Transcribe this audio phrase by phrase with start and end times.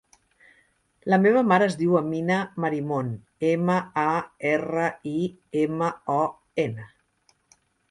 [1.13, 3.13] La meva mare es diu Amina Marimon:
[3.51, 4.07] ema, a,
[4.55, 5.15] erra, i,
[5.67, 6.19] ema, o,
[6.67, 6.91] ena.